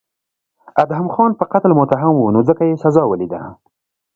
ادهم 0.83 1.07
خان 1.13 1.31
په 1.39 1.45
قتل 1.53 1.71
متهم 1.79 2.15
و 2.19 2.33
نو 2.33 2.39
ځکه 2.49 2.63
یې 2.69 2.75
سزا 2.83 3.03
ولیده. 3.07 3.41